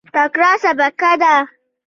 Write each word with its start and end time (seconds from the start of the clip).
تکړه 0.13 0.51
سبکه 0.63 1.11
ده. 1.21 1.35